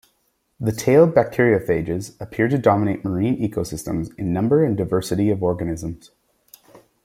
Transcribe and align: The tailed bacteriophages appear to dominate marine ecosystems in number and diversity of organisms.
The 0.59 0.71
tailed 0.71 1.13
bacteriophages 1.13 2.19
appear 2.19 2.47
to 2.47 2.57
dominate 2.57 3.05
marine 3.05 3.37
ecosystems 3.39 4.09
in 4.17 4.33
number 4.33 4.63
and 4.65 4.75
diversity 4.75 5.29
of 5.29 5.43
organisms. 5.43 6.09